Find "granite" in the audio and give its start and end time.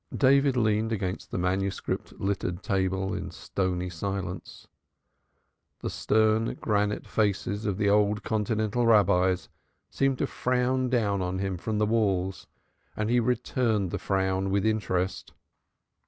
6.55-7.05